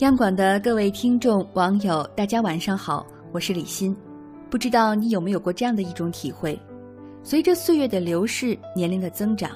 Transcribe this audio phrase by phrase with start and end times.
[0.00, 3.94] 央广的各位听众、网友，大家晚上好，我是李欣。
[4.48, 6.58] 不知道你有没有过这样的一种体会：
[7.22, 9.50] 随着岁月的流逝，年龄的增长，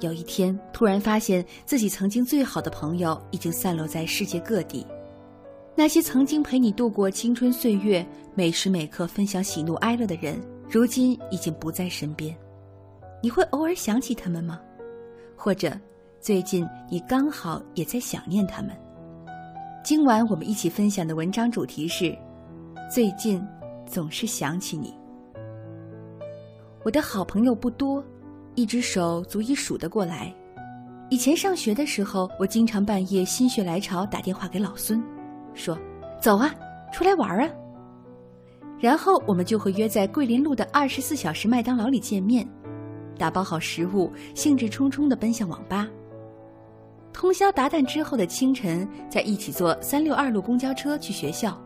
[0.00, 4.86] 有一天突然发现自己曾经最好的朋友已经散落在世界各地。
[5.76, 10.40] 那些曾经陪你度过青春岁月、每时每刻分享喜怒哀乐的人，
[10.70, 12.34] 如今已经不在身边。
[13.22, 14.58] 你会偶尔想起他们吗？
[15.36, 15.70] 或者，
[16.22, 18.70] 最近你刚好也在想念他们？
[19.82, 22.16] 今晚我们一起分享的文章主题是：
[22.88, 23.44] 最近
[23.86, 24.94] 总是想起你。
[26.84, 28.00] 我的好朋友不多，
[28.54, 30.32] 一只手足以数得过来。
[31.10, 35.02] 以前上学的时候，我经常半夜心血来潮打电话给老孙，
[35.54, 35.76] 说
[36.22, 36.54] ：“走啊，
[36.92, 37.50] 出来玩啊。”
[38.78, 42.48] 然后我们就会约在桂林路的二十四小时麦当劳里见面，
[43.18, 45.88] 打包好食物，兴致冲冲地奔向网吧。
[47.12, 51.56] 通宵达旦之后的清晨，再一起坐三六二路公交车去学校，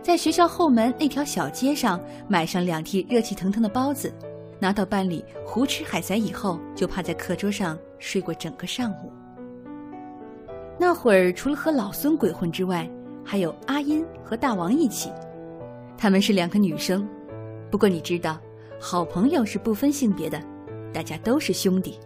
[0.00, 4.12] 在学校后门那条小街上买上两屉热气腾腾的包子，
[4.60, 9.12] 拿到班里胡吃海塞以后，就趴在课桌上睡过整个上午。
[10.78, 12.88] 那会儿除了和老孙鬼混之外，
[13.24, 15.10] 还有阿音和大王一起，
[15.98, 17.06] 她们是两个女生，
[17.70, 18.38] 不过你知道，
[18.80, 20.40] 好朋友是不分性别的，
[20.94, 21.98] 大家都是兄弟。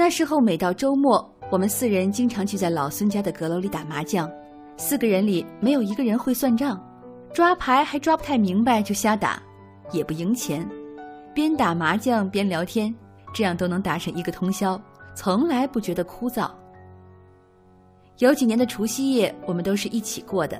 [0.00, 4.32] 那时候，每到周末，我们四人经常聚在老孙家的阁楼里打麻将。
[4.78, 6.82] 四个人里没有一个人会算账，
[7.34, 9.42] 抓牌还抓不太明白就瞎打，
[9.92, 10.66] 也不赢钱，
[11.34, 12.94] 边打麻将边聊天，
[13.34, 14.80] 这样都能打上一个通宵，
[15.14, 16.50] 从来不觉得枯燥。
[18.20, 20.58] 有几年的除夕夜，我们都是一起过的。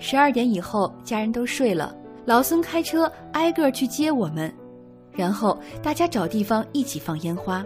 [0.00, 4.52] 十二点以后，家人都睡了，老孙开车挨个去接我们，
[5.12, 7.64] 然后大家找地方一起放烟花。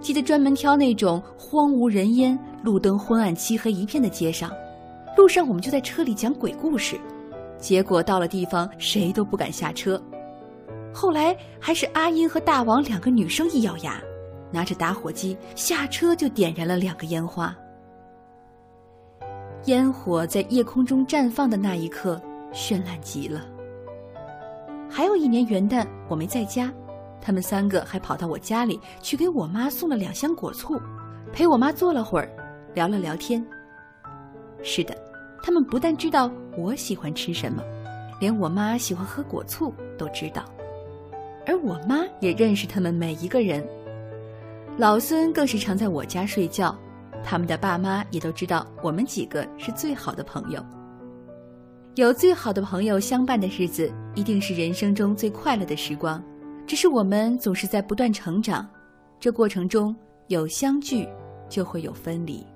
[0.00, 4.50] 记得专门挑那种荒无人烟、路灯昏暗、漆黑一片的街上，
[5.16, 6.98] 路上我们就在车里讲鬼故事，
[7.58, 10.00] 结果到了地方谁都不敢下车。
[10.92, 14.00] 后来还是阿英和大王两个女生一咬牙，
[14.50, 17.54] 拿着打火机下车就点燃了两个烟花。
[19.66, 22.20] 烟火在夜空中绽放的那一刻，
[22.52, 23.46] 绚烂极了。
[24.88, 26.72] 还有一年元旦，我没在家。
[27.20, 30.80] 他们三个还跑到我家里去给我妈送了两箱果醋，
[31.32, 32.28] 陪我妈坐了会儿，
[32.74, 33.44] 聊了聊天。
[34.62, 34.96] 是的，
[35.42, 37.62] 他们不但知道我喜欢吃什么，
[38.20, 40.44] 连我妈喜欢喝果醋都知道，
[41.46, 43.66] 而我妈也认识他们每一个人。
[44.76, 46.76] 老孙更是常在我家睡觉，
[47.22, 50.64] 他们的爸妈也都知道我们几个是最好的朋友。
[51.96, 56.22] 有最好的朋友相伴的日子，一定是人生中最快乐的时光。
[56.70, 58.64] 只是我们总是在不断成长，
[59.18, 59.92] 这过程中
[60.28, 61.04] 有相聚，
[61.48, 62.46] 就会有分离。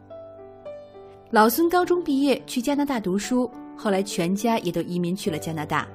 [1.32, 5.88] 老孙高中毕业去加拿大读书，后来全家也都移民去了加拿大。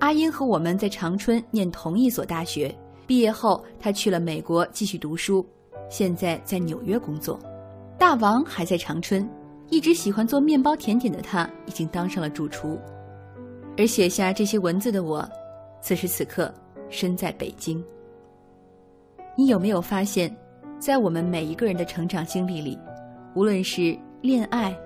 [0.00, 5.42] 阿英和我们在长春念同一所大学，毕业后他去了美国继续读书，
[5.88, 7.40] 现在在纽约工作。
[7.98, 9.26] 大王还在长春，
[9.70, 12.78] 一直喜欢做面包甜点的他，已经当上了主厨。
[13.78, 15.26] 而写下这些文字的我，
[15.80, 16.52] 此时此刻。
[16.92, 17.82] 身在北京，
[19.34, 20.30] 你有没有发现，
[20.78, 22.78] 在我们每一个人的成长经历里，
[23.34, 24.76] 无论是恋爱、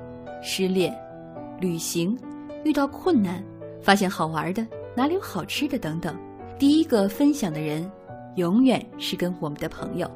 [0.40, 0.96] 失恋、
[1.60, 2.16] 旅行、
[2.62, 3.42] 遇到困难、
[3.82, 4.64] 发现好玩的、
[4.94, 6.16] 哪里有好吃的等等，
[6.60, 7.90] 第一个分享的人，
[8.36, 10.08] 永远是跟我们的朋友。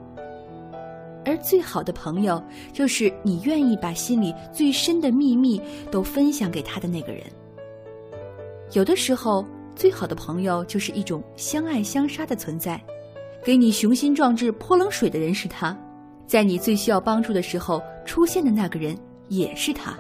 [1.25, 2.41] 而最好的朋友，
[2.73, 7.25] 就是你愿意把心里最深的秘密都分享给他的那个人。
[8.75, 9.45] 有的时候。
[9.75, 12.81] 最好的朋友就是一种相爱相杀的存在，
[13.43, 15.77] 给你雄心壮志泼冷水的人是他，
[16.27, 18.97] 在你最需要帮助的时候出现的那个人
[19.29, 19.99] 也是他。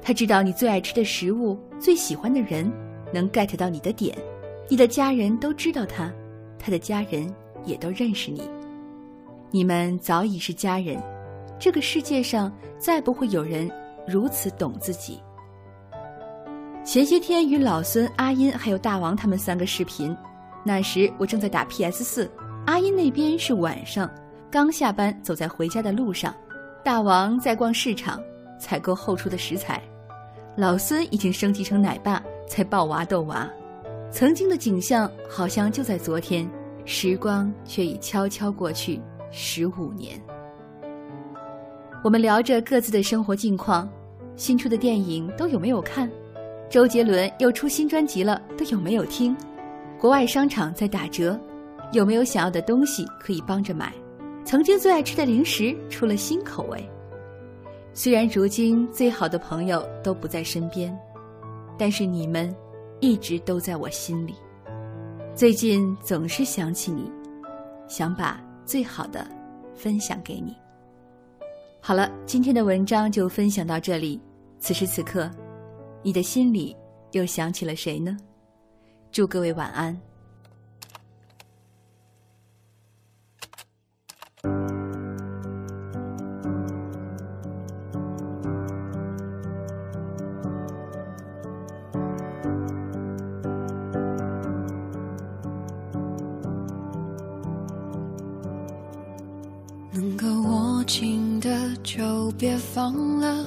[0.00, 2.70] 他知道你最爱吃的食物、最喜欢的人，
[3.12, 4.16] 能 get 到你的点。
[4.68, 6.12] 你的家人都知道他，
[6.58, 7.32] 他的家人
[7.64, 8.42] 也都认识你，
[9.50, 11.00] 你们早已是家人。
[11.58, 13.70] 这个世界上再不会有人
[14.06, 15.20] 如此懂自己。
[16.84, 20.14] 前些天与老孙、阿音还有大王他们三个视频，
[20.64, 22.30] 那时我正在打 PS 四，
[22.66, 24.10] 阿音那边是晚上，
[24.50, 26.34] 刚下班走在回家的路上，
[26.84, 28.20] 大王在逛市场
[28.58, 29.80] 采购后厨的食材，
[30.56, 33.48] 老孙已经升级成奶爸在抱娃逗娃，
[34.10, 36.50] 曾经的景象好像就在昨天，
[36.84, 39.00] 时光却已悄悄过去
[39.30, 40.20] 十五年。
[42.02, 43.88] 我们聊着各自的生活近况，
[44.34, 46.10] 新出的电影都有没有看？
[46.72, 49.36] 周杰伦又出新专辑了，都有没有听？
[50.00, 51.38] 国外商场在打折，
[51.92, 53.92] 有没有想要的东西可以帮着买？
[54.42, 56.82] 曾经最爱吃的零食出了新口味，
[57.92, 60.98] 虽然如今最好的朋友都不在身边，
[61.76, 62.50] 但是你们
[63.00, 64.34] 一直都在我心里。
[65.34, 67.12] 最近总是想起你，
[67.86, 69.26] 想把最好的
[69.74, 70.56] 分享给你。
[71.82, 74.18] 好了，今天的文章就分享到这里。
[74.58, 75.28] 此时此刻，
[76.04, 76.76] 你的心里
[77.12, 78.16] 又想起了谁呢？
[79.12, 79.96] 祝各位晚安。
[99.94, 103.46] 能够握紧的就别放了，